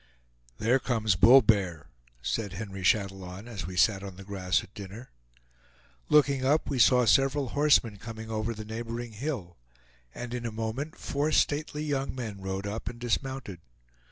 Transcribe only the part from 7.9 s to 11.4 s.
coming over the neighboring hill, and in a moment four